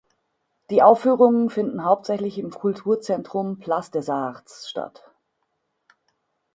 Die 0.71 0.81
Aufführungen 0.81 1.51
finden 1.51 1.85
hauptsächlich 1.85 2.39
im 2.39 2.49
Kulturzentrum 2.49 3.59
Place 3.59 3.91
des 3.91 4.09
Arts 4.09 4.67
statt. 4.67 5.03